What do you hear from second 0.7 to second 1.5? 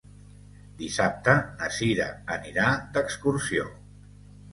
Dissabte